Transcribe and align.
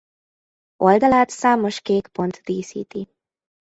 Oldalát 0.75 1.29
számos 1.29 1.81
kék 1.81 2.07
pont 2.07 2.41
díszíti. 2.43 3.09